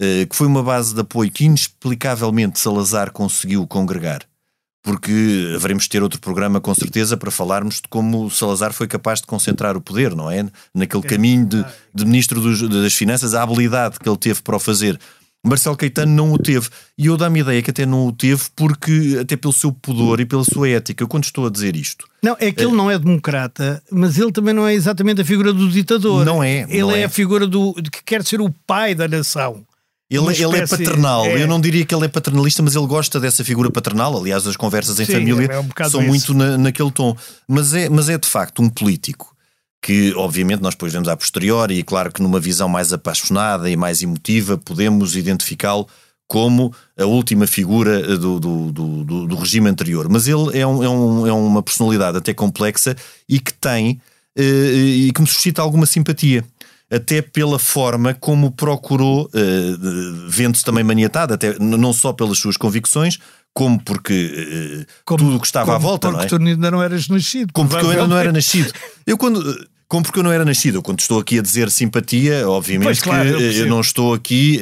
[0.00, 4.22] eh, que foi uma base de apoio que inexplicavelmente Salazar conseguiu congregar.
[4.82, 9.20] Porque haveremos de ter outro programa com certeza para falarmos de como Salazar foi capaz
[9.20, 10.44] de concentrar o poder, não é?
[10.74, 11.64] Naquele caminho de,
[11.94, 14.98] de ministro dos, das Finanças, a habilidade que ele teve para o fazer.
[15.44, 16.68] Marcelo Caetano não o teve.
[16.96, 20.20] E eu dá-me a ideia que até não o teve porque, até pelo seu pudor
[20.20, 21.02] e pela sua ética.
[21.02, 22.06] Eu quando estou a dizer isto.
[22.22, 22.74] Não, é que ele é...
[22.74, 26.24] não é democrata, mas ele também não é exatamente a figura do ditador.
[26.24, 26.60] Não é.
[26.68, 29.64] Ele não é, é, a figura do que quer ser o pai da nação.
[30.12, 31.24] Ele, espécie, ele é paternal.
[31.24, 31.42] É...
[31.42, 34.16] Eu não diria que ele é paternalista, mas ele gosta dessa figura paternal.
[34.16, 36.08] Aliás, as conversas em Sim, família é um são isso.
[36.08, 37.16] muito na, naquele tom.
[37.48, 39.34] Mas é, mas é de facto um político
[39.82, 43.76] que, obviamente, nós depois vemos a posteriori, e claro que numa visão mais apaixonada e
[43.76, 45.88] mais emotiva, podemos identificá-lo
[46.28, 50.08] como a última figura do, do, do, do, regime anterior.
[50.08, 52.96] Mas ele é, um, é, um, é uma personalidade até complexa
[53.28, 54.00] e que tem
[54.34, 56.42] eh, e que me suscita alguma simpatia
[56.92, 63.18] até pela forma como procurou, uh, vendo-se também maniatado, até não só pelas suas convicções,
[63.54, 66.26] como porque uh, como, tudo o que estava como, à volta, não é?
[66.26, 67.50] tu ainda não eras nascido.
[67.52, 68.72] Como porque eu ainda não era nascido.
[69.06, 69.72] Eu quando...
[69.88, 70.78] Como porque eu não era nascido.
[70.78, 74.14] Eu, quando estou aqui a dizer simpatia, obviamente pois, claro, que eu, eu, não estou
[74.14, 74.58] aqui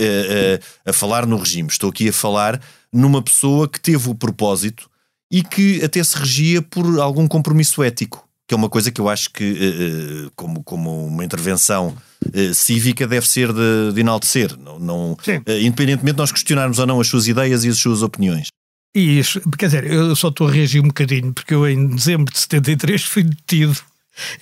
[0.85, 1.69] a falar no regime.
[1.71, 2.61] Estou aqui a falar
[2.93, 4.91] numa pessoa que teve o propósito
[5.31, 9.09] e que até se regia por algum compromisso ético que é uma coisa que eu
[9.09, 11.97] acho que, eh, eh, como, como uma intervenção
[12.35, 14.59] eh, cívica, deve ser de, de enaltecer.
[14.59, 15.17] Não, não,
[15.63, 18.49] independentemente de nós questionarmos ou não as suas ideias e as suas opiniões.
[18.93, 22.33] E isso, quer dizer, eu só estou a reagir um bocadinho, porque eu em dezembro
[22.33, 23.77] de 73 fui detido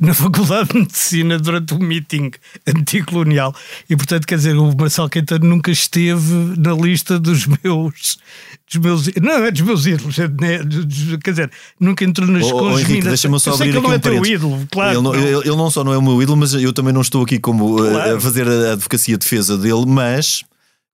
[0.00, 2.30] na Faculdade de Medicina durante um meeting
[2.66, 3.54] anticolonial.
[3.88, 8.18] E, portanto, quer dizer, o Marcelo Caetano nunca esteve na lista dos meus.
[8.70, 10.58] Dos meus não, é dos meus ídolos, é, né,
[11.24, 11.50] quer dizer,
[11.80, 14.98] nunca entrou nas oh, oh, deixa-me só abrir aqui não um é teu ídolo, claro.
[14.98, 17.00] Ele não, ele, ele não, só não é o meu ídolo, mas eu também não
[17.00, 18.16] estou aqui como eh, claro.
[18.16, 20.44] a fazer a advocacia de defesa dele, mas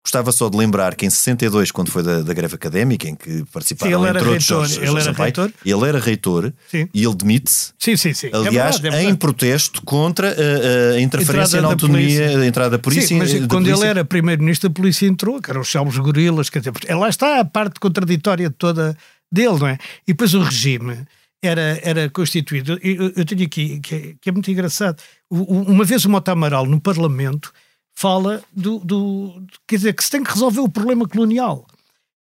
[0.04, 3.42] Gostava só de lembrar que em 62, quando foi da, da greve académica, em que
[3.50, 5.50] participaram sim, entre outros Jorge, ele, era reitor.
[5.64, 6.86] ele era reitor sim.
[6.92, 7.72] e ele demite-se.
[7.78, 8.26] Sim, sim, sim.
[8.26, 9.06] É Aliás, é verdade, é verdade.
[9.06, 13.08] em protesto contra a, a interferência na autonomia, a entrada da polícia.
[13.08, 13.82] Sim, mas da quando polícia...
[13.82, 17.40] ele era primeiro-ministro, a polícia entrou, que eram os salvos gorilas, quer dizer, lá está
[17.40, 18.94] a parte contraditória toda
[19.32, 19.78] dele, não é?
[20.06, 20.98] E depois o regime
[21.42, 22.78] era, era constituído.
[22.82, 26.66] Eu, eu tenho aqui, que é, que é muito engraçado, uma vez o Mota Amaral
[26.66, 27.52] no Parlamento
[27.94, 31.66] fala do, do, Quer dizer, que se tem que resolver o problema colonial.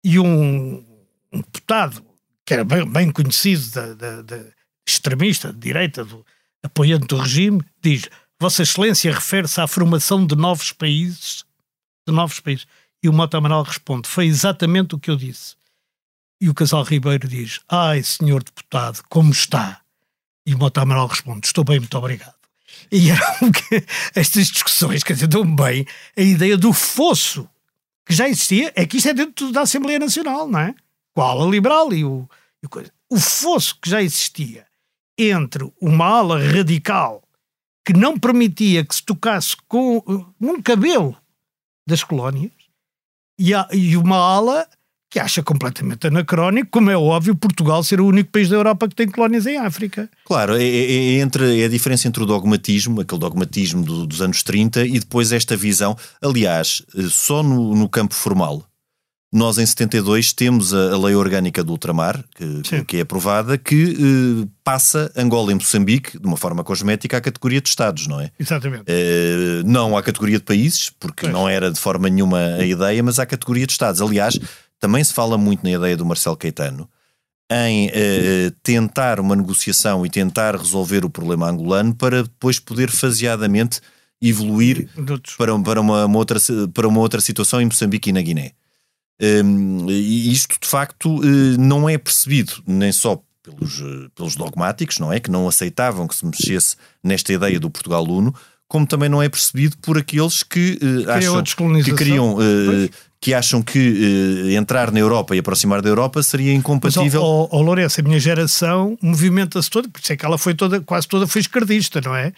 [0.04, 0.86] E um,
[1.32, 2.04] um deputado,
[2.46, 4.46] que era bem, bem conhecido, da,
[4.88, 6.26] extremista, de direita, do,
[6.64, 8.10] apoiante do regime, diz:
[8.40, 11.44] Vossa Excelência refere-se à formação de novos países.
[12.08, 12.68] De novos países.
[13.02, 15.56] E o Mota Amaral responde: Foi exatamente o que eu disse.
[16.42, 19.82] E o casal Ribeiro diz: Ai, senhor deputado, como está?
[20.46, 22.43] E o Mota Amaral responde: Estou bem, muito obrigado.
[22.92, 23.52] E eram
[24.16, 25.86] estas discussões, quer dizer, dão bem
[26.18, 27.50] a ideia do fosso
[28.06, 30.76] que já existia, é que isto é dentro da Assembleia Nacional, não é?
[31.16, 32.28] Com a liberal e o,
[32.62, 32.92] e coisa.
[33.10, 34.66] O fosso que já existia
[35.18, 37.24] entre uma ala radical
[37.86, 40.04] que não permitia que se tocasse com
[40.40, 41.16] um cabelo
[41.88, 42.52] das colónias
[43.38, 44.68] e, a, e uma ala
[45.14, 48.96] que acha completamente anacrónico, como é óbvio, Portugal ser o único país da Europa que
[48.96, 50.10] tem colónias em África.
[50.26, 54.24] Claro, é, é, é entre, é a diferença entre o dogmatismo, aquele dogmatismo do, dos
[54.24, 55.96] anos 30, e depois esta visão.
[56.20, 58.66] Aliás, eh, só no, no campo formal,
[59.32, 63.94] nós em 72 temos a, a lei orgânica do ultramar, que, que é aprovada, que
[64.44, 68.32] eh, passa Angola e Moçambique, de uma forma cosmética, à categoria de Estados, não é?
[68.40, 68.86] Exatamente.
[68.88, 71.34] Eh, não à categoria de países, porque pois.
[71.34, 74.02] não era de forma nenhuma a ideia, mas à categoria de Estados.
[74.02, 74.40] Aliás,
[74.84, 76.90] também se fala muito na ideia do Marcelo Caetano
[77.50, 83.80] em uh, tentar uma negociação e tentar resolver o problema angolano para depois poder faseadamente
[84.22, 84.90] evoluir
[85.38, 86.38] para, para, uma, uma, outra,
[86.74, 88.52] para uma outra situação em Moçambique e na Guiné.
[89.22, 95.00] Um, e isto, de facto, uh, não é percebido nem só pelos, uh, pelos dogmáticos,
[95.00, 95.22] não é?
[95.22, 98.36] Que não aceitavam que se mexesse nesta ideia do Portugal Uno,
[98.68, 101.42] como também não é percebido por aqueles que acham
[101.84, 102.38] que queriam
[103.24, 107.22] que acham que eh, entrar na Europa e aproximar da Europa seria incompatível.
[107.22, 110.54] Mas, oh, oh, Lourenço, a minha geração movimenta-se toda, por isso é que ela foi
[110.54, 112.34] toda, quase toda foi esquerdista, não é?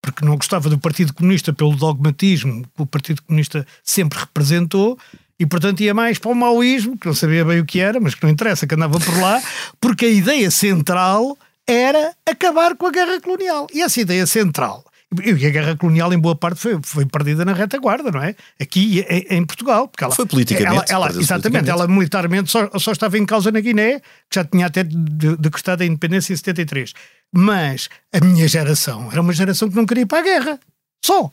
[0.00, 4.96] Porque não gostava do Partido Comunista pelo dogmatismo que o Partido Comunista sempre representou
[5.40, 8.14] e, portanto, ia mais para o maoísmo, que não sabia bem o que era, mas
[8.14, 9.42] que não interessa, que andava por lá,
[9.80, 13.66] porque a ideia central era acabar com a guerra colonial.
[13.74, 14.84] E essa ideia central
[15.24, 18.34] e a guerra colonial, em boa parte, foi, foi perdida na retaguarda, não é?
[18.60, 19.88] Aqui em, em Portugal.
[19.88, 20.92] Porque ela, foi politicamente.
[20.92, 21.70] Ela, ela, exatamente, politicamente.
[21.70, 25.86] ela militarmente só, só estava em causa na Guiné, que já tinha até decretado a
[25.86, 26.92] independência em 73.
[27.32, 30.60] Mas a minha geração era uma geração que não queria ir para a guerra.
[31.02, 31.32] Só.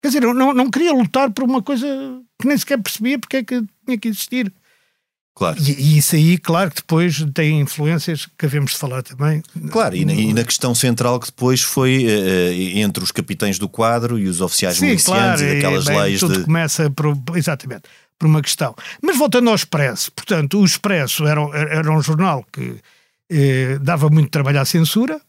[0.00, 1.86] Quer dizer, não, não queria lutar por uma coisa
[2.40, 4.52] que nem sequer percebia porque é que tinha que existir.
[5.36, 5.58] Claro.
[5.60, 9.42] E, e, isso aí, claro, que depois tem influências que havemos de falar também.
[9.70, 13.68] Claro, e na, e na questão central que depois foi uh, entre os capitães do
[13.68, 16.44] quadro e os oficiais Sim, milicianos claro, e daquelas bem, leis tudo de...
[16.44, 17.82] começa por, exatamente
[18.18, 18.74] por uma questão.
[19.02, 22.76] Mas voltando ao Expresso, portanto, o Expresso era, era um jornal que
[23.30, 25.20] eh, dava muito trabalho à censura,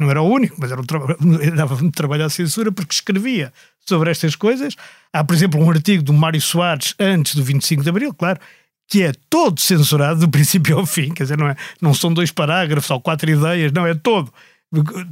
[0.00, 0.84] não era o único, mas era um
[1.54, 3.52] dava muito trabalho à censura porque escrevia
[3.86, 4.76] sobre estas coisas.
[5.12, 8.40] Há, por exemplo, um artigo do Mário Soares antes do 25 de Abril, claro,
[8.88, 12.30] que é todo censurado do princípio ao fim, quer dizer, não, é, não são dois
[12.30, 14.32] parágrafos ou quatro ideias, não, é todo,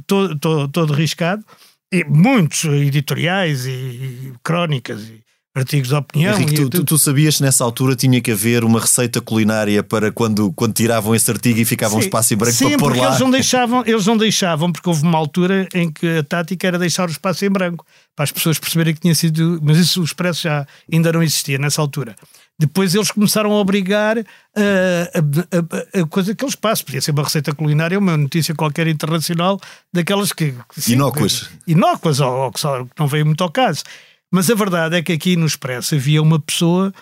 [0.07, 1.43] todo, todo, todo riscado.
[1.91, 5.23] E muitos editoriais e, e crónicas e
[5.55, 6.33] artigos de opinião.
[6.33, 10.11] Henrique, tu, tu, tu, sabias que nessa altura tinha que haver uma receita culinária para
[10.11, 12.97] quando, quando tiravam esse artigo e ficava sim, um espaço em branco sim, para pôr
[12.97, 13.07] lá?
[13.07, 16.79] Eles não, deixavam, eles não deixavam, porque houve uma altura em que a tática era
[16.79, 19.59] deixar o espaço em branco, para as pessoas perceberem que tinha sido.
[19.61, 22.15] Mas isso, o expresso já ainda não existia nessa altura.
[22.59, 26.85] Depois eles começaram a obrigar a, a, a, a coisa que eles passam.
[26.85, 29.59] Podia ser uma receita culinária, uma notícia qualquer internacional,
[29.91, 30.53] daquelas que.
[30.77, 31.49] Sim, inócuas.
[31.65, 32.61] Inócuas, ou, ou que
[32.99, 33.83] não veio muito ao caso.
[34.31, 36.93] Mas a verdade é que aqui no Expresso havia uma pessoa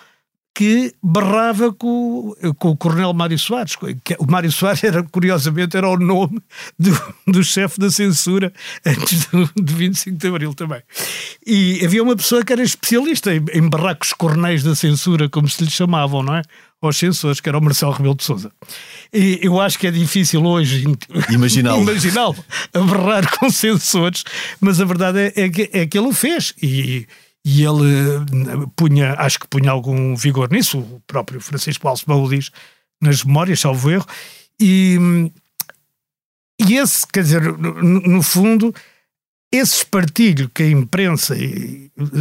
[0.54, 3.74] que barrava com, com o Coronel Mário Soares.
[4.18, 6.40] O Mário Soares, era, curiosamente, era o nome
[6.78, 6.90] do,
[7.26, 8.52] do chefe da censura
[8.84, 10.82] antes do, do 25 de Abril também.
[11.46, 15.28] E havia uma pessoa que era especialista em, em barrar com os coronéis da censura,
[15.28, 16.42] como se lhe chamavam, não é?
[16.82, 18.50] Aos censores, que era o Marcelo Rebelo de Sousa.
[19.12, 20.84] E eu acho que é difícil hoje
[21.30, 22.24] imaginá-lo imaginá
[22.74, 24.24] a barrar com censores,
[24.60, 26.52] mas a verdade é, é, que, é que ele o fez.
[26.60, 27.06] E,
[27.44, 32.50] e ele eh, punha, acho que punha algum vigor nisso, o próprio Francisco Baú diz
[33.00, 34.06] nas memórias, salvo erro,
[34.60, 34.96] e,
[36.60, 38.72] e esse, quer dizer, no, no fundo,
[39.52, 41.36] esse espartilho que a imprensa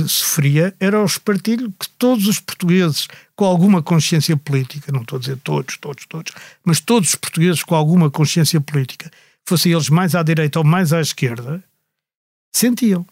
[0.07, 5.19] sofria era o espartilho que todos os portugueses com alguma consciência política, não estou a
[5.19, 6.34] dizer todos, todos, todos,
[6.65, 9.10] mas todos os portugueses com alguma consciência política,
[9.47, 11.63] fossem eles mais à direita ou mais à esquerda,
[12.51, 13.05] sentiam.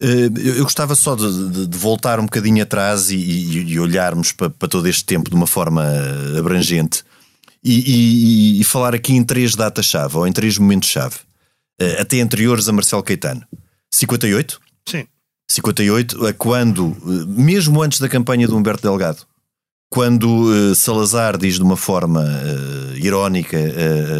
[0.00, 4.30] Eh, eu gostava só de, de, de, voltar um bocadinho atrás e, e, e olharmos
[4.30, 5.84] para, para, todo este tempo de uma forma
[6.38, 7.02] abrangente
[7.64, 11.16] e, e falar aqui em três datas-chave ou em três momentos-chave,
[11.80, 13.42] eh, até anteriores a Marcelo Caetano.
[13.92, 14.60] 58?
[14.88, 15.04] Sim.
[15.50, 19.26] 58 é quando, eh, mesmo antes da campanha do Humberto Delgado,
[19.90, 22.22] quando Salazar diz de uma forma
[22.94, 23.56] irónica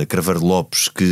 [0.00, 1.04] a Cravar Lopes que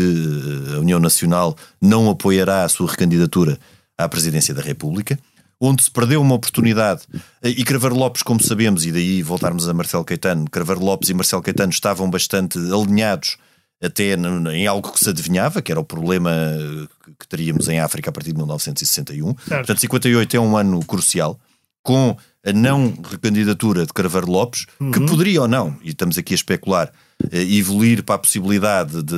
[0.75, 3.59] a União Nacional não apoiará a sua recandidatura
[3.99, 5.19] à presidência da República.
[5.59, 7.05] onde se perdeu uma oportunidade.
[7.43, 11.41] E Craveiro Lopes, como sabemos, e daí voltarmos a Marcelo Caetano, Craveiro Lopes e Marcelo
[11.41, 13.39] Caetano estavam bastante alinhados
[13.83, 14.15] até
[14.55, 16.31] em algo que se adivinhava, que era o problema
[17.19, 19.27] que teríamos em África a partir de 1961.
[19.27, 19.49] Certo.
[19.49, 21.39] Portanto, 58 é um ano crucial,
[21.83, 24.91] com a não recandidatura de Craveiro Lopes, uhum.
[24.91, 26.93] que poderia ou não, e estamos aqui a especular,
[27.31, 29.15] eh, evoluir para a possibilidade de,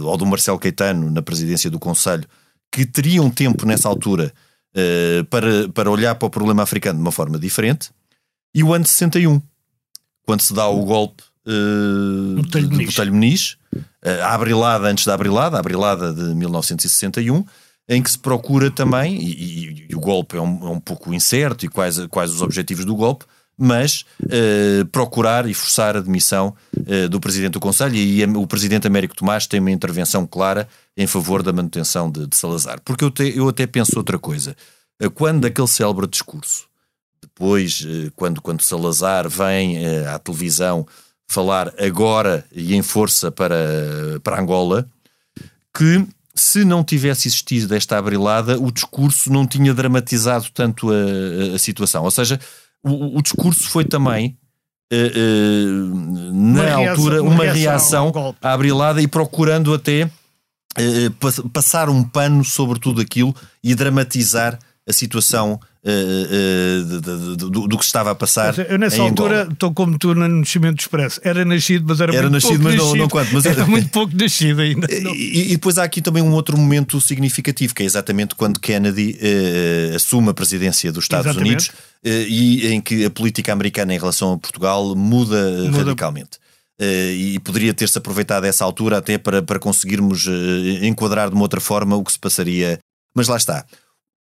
[0.00, 2.24] ou do Marcelo Caetano na presidência do Conselho,
[2.72, 4.32] que teriam tempo nessa altura
[4.74, 7.90] uh, para, para olhar para o problema africano de uma forma diferente,
[8.54, 9.40] e o ano 61,
[10.24, 15.14] quando se dá o golpe uh, Botelho de Botelho Muniz, uh, a Abrilada antes da
[15.14, 17.44] Abrilada, a Abrilada de 1961,
[17.88, 21.12] em que se procura também, e, e, e o golpe é um, é um, pouco
[21.12, 23.26] incerto, e quais, quais os objetivos do golpe,
[23.58, 28.86] mas uh, procurar e forçar a demissão uh, do Presidente do Conselho e o Presidente
[28.86, 32.80] Américo Tomás tem uma intervenção clara em favor da manutenção de, de Salazar.
[32.84, 34.56] Porque eu, te, eu até penso outra coisa.
[35.02, 36.66] Uh, quando aquele célebre discurso,
[37.20, 40.86] depois, quando, quando Salazar vem à televisão
[41.28, 43.56] falar agora e em força para,
[44.22, 44.88] para Angola,
[45.74, 51.58] que se não tivesse existido esta abrilada, o discurso não tinha dramatizado tanto a, a
[51.58, 52.04] situação.
[52.04, 52.40] Ou seja,
[52.82, 54.36] o, o discurso foi também
[54.92, 60.10] Uh, uh, na uma altura reação, uma, uma reação, reação à abrilada e procurando até
[60.78, 64.58] uh, passar um pano sobre tudo aquilo e dramatizar
[64.88, 65.88] a situação uh,
[66.80, 68.58] uh, do, do, que estava a passar.
[68.68, 71.20] eu nessa altura estou como tu no nascimento do Expresso.
[71.22, 72.94] Era nascido, mas era, era muito nascido, pouco mas nascido.
[72.94, 73.32] Não, não quanto.
[73.32, 74.88] Mas era, era muito pouco nascido ainda.
[74.92, 79.18] E, e, depois há aqui também um outro momento significativo, que é exatamente quando Kennedy
[79.20, 81.70] uh, assume a presidência dos Estados exatamente.
[81.70, 85.78] Unidos e em que a política americana em relação a Portugal muda, muda.
[85.78, 86.41] radicalmente.
[86.82, 91.42] Uh, e poderia ter-se aproveitado essa altura até para, para conseguirmos uh, enquadrar de uma
[91.42, 92.80] outra forma o que se passaria.
[93.14, 93.64] Mas lá está.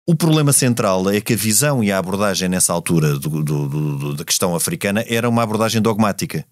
[0.06, 4.14] O problema central é que a visão e a abordagem nessa altura do, do, do,
[4.14, 6.44] da questão africana era uma abordagem dogmática.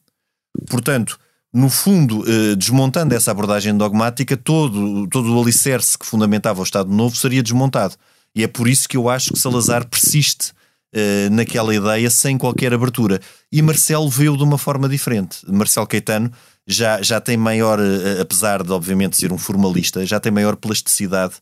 [0.70, 1.18] Portanto,
[1.52, 6.90] no fundo, eh, desmontando essa abordagem dogmática, todo, todo o alicerce que fundamentava o Estado
[6.90, 7.94] Novo seria desmontado.
[8.34, 10.52] E é por isso que eu acho que Salazar persiste
[10.92, 13.20] eh, naquela ideia sem qualquer abertura.
[13.50, 15.38] E Marcelo veio de uma forma diferente.
[15.48, 16.30] Marcelo Caetano
[16.66, 21.34] já, já tem maior, eh, apesar de obviamente ser um formalista, já tem maior plasticidade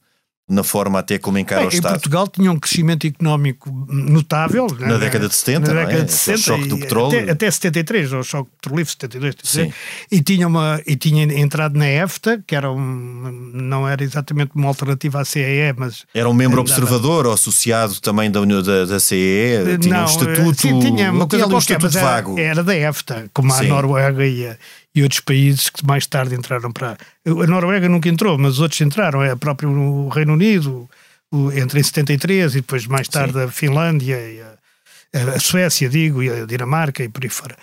[0.51, 1.93] na forma até como encara Bem, o Estado.
[1.93, 4.67] Em Portugal tinha um crescimento económico notável.
[4.79, 4.99] Na né?
[4.99, 6.05] década de 70, na década é?
[6.05, 7.19] de 60, o choque do petróleo.
[7.21, 9.75] Até, até 73, o choque petrolífero, 72, 73.
[10.11, 14.67] E tinha, uma, e tinha entrado na EFTA, que era um, não era exatamente uma
[14.67, 16.05] alternativa à CEE, mas...
[16.13, 19.79] Era um membro observador ou associado também da, da, da CEE?
[19.79, 20.61] Tinha não, um estatuto...
[20.61, 23.67] Sim, tinha uma coisa qualquer, um mas era, era, da EFTA, como sim.
[23.67, 24.57] a Noruega e a,
[24.95, 26.97] e outros países que mais tarde entraram para.
[27.25, 30.89] A Noruega nunca entrou, mas os outros entraram, é próprio o Reino Unido,
[31.33, 33.45] o, entre em 73 e depois mais tarde Sim.
[33.45, 37.57] a Finlândia e a, a, Suécia, digo, e a Dinamarca e por aí fora.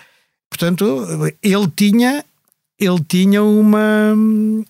[0.50, 1.06] Portanto,
[1.42, 2.24] ele tinha.
[2.80, 4.14] Ele tinha uma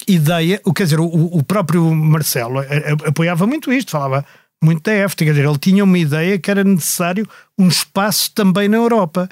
[0.08, 2.60] ideia, quer dizer, o, o próprio Marcelo
[3.06, 4.24] apoiava muito isto, falava
[4.64, 8.66] muito da EFTA, quer dizer, ele tinha uma ideia que era necessário um espaço também
[8.66, 9.28] na Europa.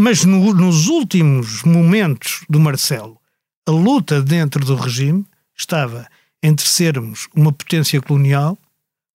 [0.00, 3.18] Mas no, nos últimos momentos do Marcelo,
[3.66, 6.06] a luta dentro do regime estava
[6.40, 8.56] entre sermos uma potência colonial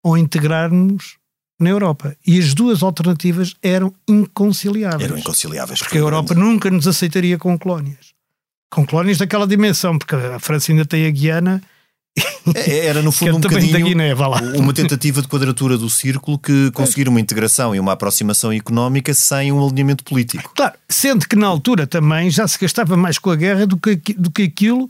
[0.03, 1.15] ou integrarmos
[1.57, 2.17] na Europa.
[2.27, 5.03] E as duas alternativas eram inconciliáveis.
[5.03, 5.79] Eram inconciliáveis.
[5.79, 8.13] Porque a Europa nunca nos aceitaria com colónias.
[8.69, 11.63] Com colónias daquela dimensão, porque a França ainda tem a Guiana
[12.55, 14.13] era no fundo um bocadinho Guiné,
[14.55, 19.51] uma tentativa de quadratura do círculo que conseguir uma integração e uma aproximação económica sem
[19.51, 20.51] um alinhamento político.
[20.55, 23.95] Claro, sendo que na altura também já se gastava mais com a guerra do que,
[24.13, 24.89] do que aquilo,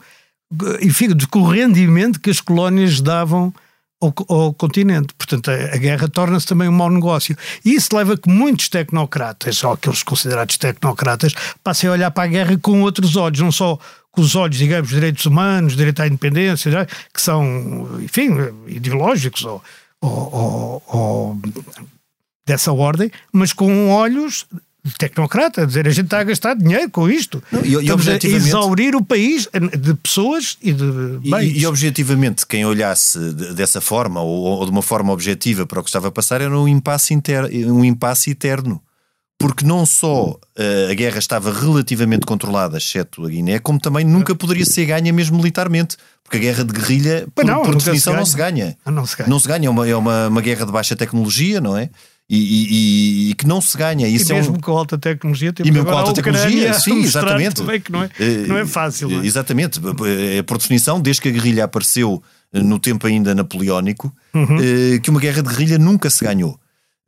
[0.82, 3.54] enfim, do que o rendimento que as colónias davam
[4.02, 5.14] ao, ao continente.
[5.18, 7.38] Portanto, a, a guerra torna-se também um mau negócio.
[7.64, 11.34] E isso leva a que muitos tecnocratas, ou aqueles considerados tecnocratas,
[11.64, 13.80] passem a olhar para a guerra com outros olhos, não só
[14.14, 18.30] com os olhos, digamos, direitos humanos, direito à independência, que são, enfim,
[18.68, 19.62] ideológicos ou,
[20.00, 21.38] ou, ou,
[22.46, 24.46] dessa ordem, mas com olhos
[24.86, 27.42] de tecnocrata, a dizer a gente está a gastar dinheiro com isto.
[27.52, 29.50] Não, e, Estamos a exaurir o país
[29.80, 31.56] de pessoas e de bens.
[31.56, 33.18] E, e objetivamente, quem olhasse
[33.56, 36.56] dessa forma ou, ou, de uma forma objetiva para o que estava a passar era
[36.56, 38.80] um impasse, inter, um impasse eterno
[39.38, 44.34] porque não só uh, a guerra estava relativamente controlada, exceto a Guiné, como também nunca
[44.34, 45.98] poderia ser ganha mesmo militarmente.
[46.24, 48.78] Porque a guerra de guerrilha, por, não, por definição, se não, se ganha.
[48.86, 49.30] Ah, não se ganha.
[49.30, 51.90] Não se ganha, é uma, é uma, uma guerra de baixa tecnologia, não é?
[52.30, 54.08] E, e, e, que não se ganha.
[54.08, 54.62] Isso e mesmo é um...
[54.62, 57.62] com alta tecnologia, temos e mesmo com alta tecnologia, sim, exatamente.
[57.82, 58.10] Que não, é,
[58.48, 59.10] não é fácil.
[59.10, 59.26] Não é?
[59.26, 59.80] Exatamente.
[60.38, 62.24] É, por definição, desde que a guerrilha apareceu
[62.54, 64.58] no tempo ainda napoleónico, uhum.
[64.62, 66.60] Eh, que uma guerra de guerrilha nunca se ganhou.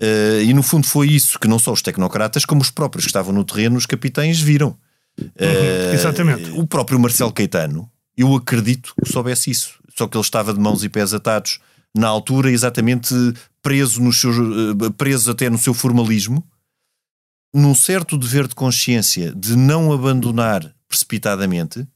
[0.02, 3.10] Uh, e no fundo foi isso que não só os tecnocratas, como os próprios que
[3.10, 4.78] estavam no terreno, os capitães, viram.
[5.20, 6.52] Uhum, exatamente.
[6.52, 9.80] O próprio Marcelo Caetano, eu acredito que soubesse isso.
[9.98, 11.60] Só que ele estava de mãos e pés atados
[11.96, 13.14] na altura, exatamente
[13.62, 14.32] preso, no seu,
[14.98, 16.46] preso até no seu formalismo,
[17.54, 21.88] num certo dever de consciência de não abandonar precipitadamente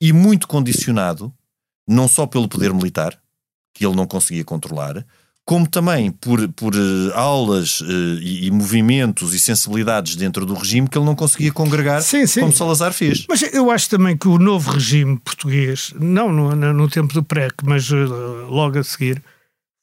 [0.00, 1.34] e muito condicionado,
[1.86, 3.20] não só pelo poder militar,
[3.74, 5.04] que ele não conseguia controlar,
[5.44, 10.88] como também por, por uh, aulas uh, e, e, movimentos e sensibilidades dentro do regime
[10.88, 12.40] que ele não conseguia congregar, sim, sim.
[12.40, 13.26] como Salazar fez.
[13.28, 17.54] Mas eu acho também que o novo regime português, não no, no tempo do PREC,
[17.64, 19.22] mas uh, logo a seguir,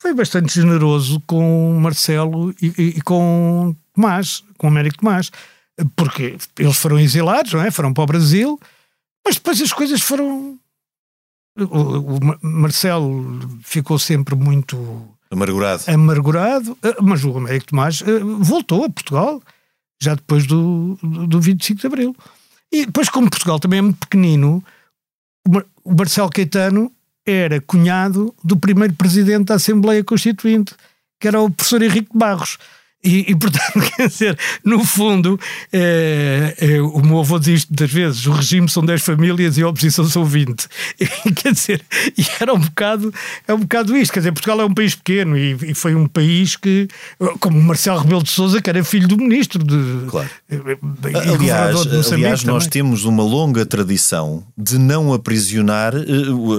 [0.01, 5.29] foi bastante generoso com Marcelo e, e, e com Tomás, com Américo Tomás,
[5.95, 7.69] porque eles foram exilados, não é?
[7.69, 8.59] Foram para o Brasil,
[9.25, 10.57] mas depois as coisas foram.
[11.57, 14.77] O, o Marcelo ficou sempre muito
[15.31, 15.83] Amargurado.
[15.87, 19.41] Amargurado, eh, mas o Américo Tomás eh, voltou a Portugal,
[20.01, 22.15] já depois do, do 25 de Abril.
[22.71, 24.63] E depois, como Portugal também é muito pequenino,
[25.83, 26.91] o Marcelo Caetano
[27.25, 30.73] era cunhado do primeiro presidente da Assembleia Constituinte,
[31.19, 32.57] que era o professor Henrique Barros.
[33.01, 35.39] E, e, portanto, quer dizer, no fundo,
[35.71, 39.69] é, é, o meu avô diz muitas vezes: o regime são 10 famílias e a
[39.69, 40.67] oposição são 20.
[41.25, 41.81] E, quer dizer,
[42.17, 43.13] e era um bocado,
[43.47, 44.11] é um bocado isto.
[44.11, 46.87] Quer dizer, Portugal é um país pequeno e, e foi um país que,
[47.39, 50.07] como o Marcelo Rebelo de Souza, que era filho do ministro de.
[50.07, 50.29] Claro.
[51.33, 55.93] aliás, de aliás nós temos uma longa tradição de não aprisionar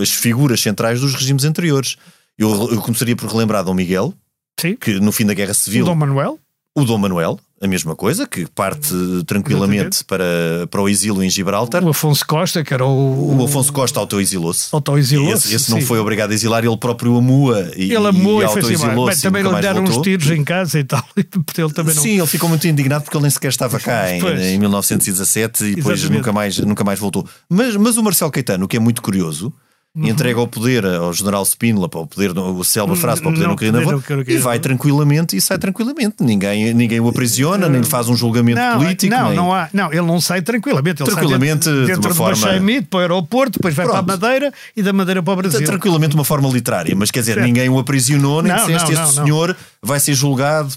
[0.01, 1.97] as figuras centrais dos regimes anteriores.
[2.38, 4.14] Eu, eu começaria por relembrar Dom Miguel,
[4.59, 4.76] Sim.
[4.76, 5.82] que no fim da Guerra Civil.
[5.82, 6.38] O Dom Manuel?
[6.74, 8.94] O Dom Manuel, a mesma coisa, que parte
[9.26, 11.84] tranquilamente para, para o exílio em Gibraltar.
[11.84, 13.36] O Afonso Costa, que era o.
[13.36, 14.68] O Afonso Costa autoexilou-se.
[14.72, 15.48] Autoexilou-se.
[15.48, 18.46] Esse, esse não foi obrigado a exilar, ele próprio amua e, ele amou e, e
[18.46, 19.22] autoexilou-se.
[19.22, 21.05] Também não deram uns tiros em casa e tal.
[21.16, 22.03] ele também não...
[22.03, 24.22] Sim, ele ficou muito indignado porque ele nem sequer estava cá em,
[24.55, 27.28] em 1917 e depois nunca mais, nunca mais voltou.
[27.48, 29.53] Mas, mas o Marcelo Caetano, o que é muito curioso
[29.93, 30.07] Uhum.
[30.07, 33.43] entrega o poder ao general Spínola, para o poder, o Selma Frase para o poder
[33.43, 36.14] não, no Carnaval, e vai tranquilamente e sai tranquilamente.
[36.20, 39.12] Ninguém, ninguém o aprisiona, nem lhe faz um julgamento não, político.
[39.12, 39.36] Não, nem...
[39.36, 41.03] não, há, não, ele não sai tranquilamente.
[41.03, 42.36] Ele tranquilamente, sai dentro, dentro de uma forma.
[42.36, 44.05] Chaimite, para o aeroporto, depois vai Pronto.
[44.05, 45.64] para a Madeira e da Madeira para o Brasil.
[45.64, 47.47] Tranquilamente, de uma forma literária, mas quer dizer, certo.
[47.47, 50.70] ninguém o aprisionou, nem disseste este senhor vai ser julgado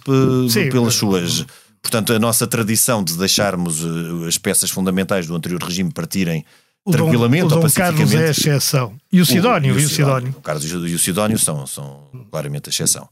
[0.50, 1.46] Sim, pelas suas.
[1.84, 6.46] Portanto, a nossa tradição de deixarmos eh, as peças fundamentais do anterior regime partirem
[6.86, 8.94] o tranquilamente Dom, o Dom Carlos é a exceção.
[9.12, 10.36] E o Sidónio, o, e o Sidónio.
[10.38, 13.08] O Carlos e o Sidónio são, são claramente a exceção.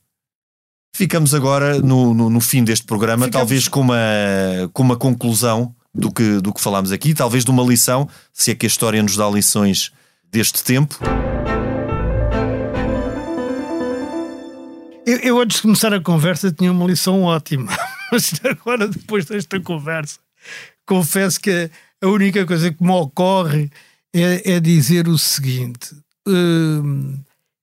[0.93, 3.41] Ficamos agora no, no, no fim deste programa, Ficamos...
[3.41, 3.97] talvez com uma,
[4.73, 8.55] com uma conclusão do que, do que falámos aqui, talvez de uma lição, se é
[8.55, 9.91] que a história nos dá lições
[10.29, 10.99] deste tempo.
[15.05, 17.71] Eu, eu antes de começar a conversa tinha uma lição ótima,
[18.11, 20.19] mas agora depois desta conversa
[20.91, 21.69] confesso que
[22.01, 23.69] a única coisa que me ocorre
[24.13, 25.95] é, é dizer o seguinte:
[26.27, 27.19] hum,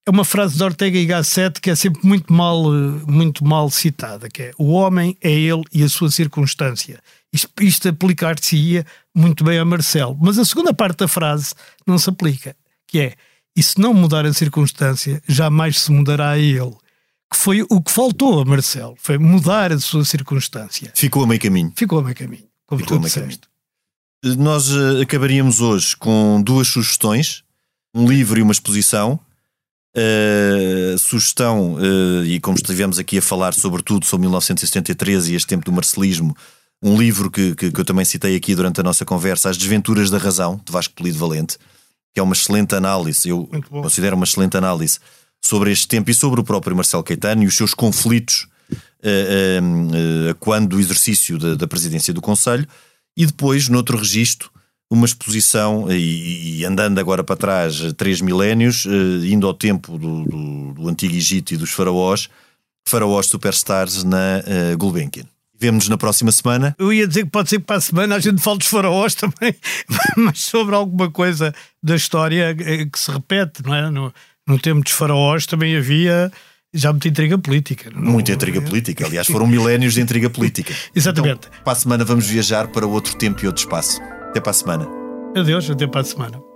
[0.07, 2.73] é uma frase de Ortega y Gasset que é sempre muito mal,
[3.07, 7.01] muito mal citada, que é o homem é ele e a sua circunstância.
[7.31, 10.17] Isto, isto aplicar-se-ia muito bem a Marcelo.
[10.19, 11.53] Mas a segunda parte da frase
[11.87, 13.15] não se aplica, que é
[13.55, 16.77] e se não mudar a circunstância, jamais se mudará a ele.
[17.29, 20.93] Que foi o que faltou a Marcelo, foi mudar a sua circunstância.
[20.95, 21.73] Ficou a meio caminho.
[21.75, 23.48] Ficou a meio caminho, como Ficou tu disseste.
[24.25, 27.45] Nós eh, acabaríamos hoje com duas sugestões:
[27.95, 29.19] um livro e uma exposição.
[29.97, 35.65] Uh, sugestão, uh, e como estivemos aqui a falar sobretudo sobre 1973 e este tempo
[35.65, 36.37] do marcelismo,
[36.81, 40.09] um livro que, que, que, eu também citei aqui durante a nossa conversa, As Desventuras
[40.09, 41.57] da Razão, de Vasco Polido Valente,
[42.15, 45.01] que é uma excelente análise, eu considero uma excelente análise
[45.43, 50.69] sobre este tempo e sobre o próprio Marcelo Caetano e os seus conflitos uh, quando
[50.69, 52.69] do exercício da, da presidência do Conselho.
[53.19, 54.49] E depois, noutro registro,
[54.89, 60.25] uma exposição, e, e, andando agora para trás três milénios, uh, indo ao tempo do,
[60.25, 62.31] do, do, Antigo Egito e dos faraós,
[62.87, 64.41] faraós superstars na
[64.73, 65.25] uh, Gulbenkian.
[65.61, 66.77] Vemo-nos na próxima semana.
[66.79, 69.17] Eu ia dizer que pode ser que para a semana a gente fale dos faraós
[69.17, 69.53] também,
[70.17, 71.53] mas sobre alguma coisa
[71.83, 73.91] da história eh, que se repete, não é?
[73.91, 74.15] No,
[74.47, 76.31] no tempo dos faraós também havia
[76.79, 77.91] já muita intriga política.
[77.95, 78.13] Não...
[78.13, 79.07] Muita intriga política.
[79.07, 80.73] Aliás, foram milénios de intriga política.
[80.95, 81.49] Exatamente.
[81.49, 84.01] Então, para a semana vamos viajar para outro tempo e outro espaço.
[84.31, 84.87] Até para a semana.
[85.37, 86.48] Adeus, até para a semana.